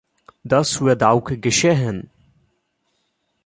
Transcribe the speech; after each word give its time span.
Das 0.43 0.81
wird 0.81 1.03
auch 1.03 1.23
geschehen. 1.25 2.09